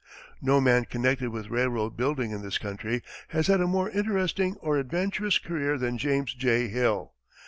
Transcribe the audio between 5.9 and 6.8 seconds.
James J.